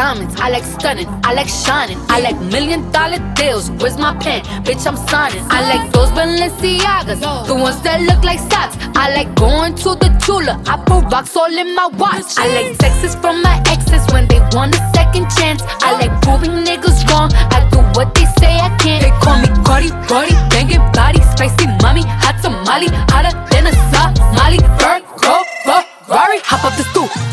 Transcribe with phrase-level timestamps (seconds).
[0.00, 3.68] I like stunning, I like shining, I like million dollar deals.
[3.82, 4.44] Where's my pen?
[4.62, 5.44] Bitch, I'm signing.
[5.50, 8.76] I like those Balenciagas, the ones that look like socks.
[8.94, 10.62] I like going to the Tula.
[10.68, 12.38] I put rocks all in my watch.
[12.38, 15.62] I like texts from my exes when they want a second chance.
[15.82, 17.30] I like proving niggas wrong.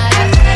[0.00, 0.49] alive.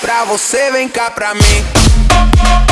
[0.00, 2.69] Pra você, vem cá pra mim.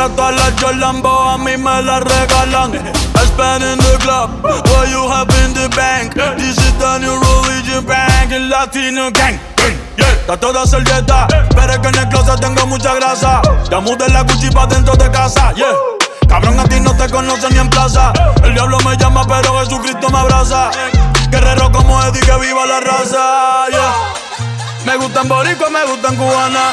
[0.00, 2.72] Todas las Jordan, a mí me las regalan.
[2.72, 6.14] I spend in the club, what you have in the bank.
[6.38, 9.38] This is the new religion bank, el latino gang.
[9.98, 13.42] Está toda servieta, pero es que en el closet tengo mucha grasa.
[13.70, 15.68] Ya mudé la Gucci pa' dentro de casa, yeah.
[16.26, 18.10] Cabrón, a ti no te conocen ni en plaza.
[18.42, 20.70] El diablo me llama, pero Jesucristo me abraza.
[21.28, 23.92] Guerrero como Eddie, que viva la raza, yeah.
[24.86, 26.72] Me gustan boricua, me gustan cubana.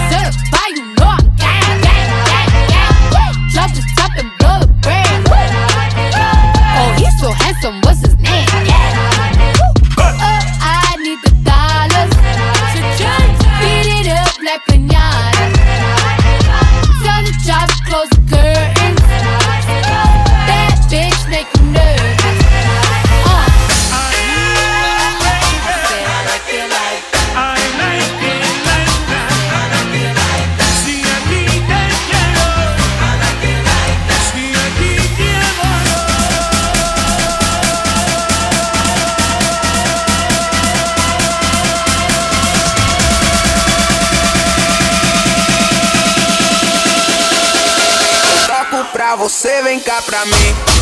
[49.15, 50.80] você, vem cá pra mim.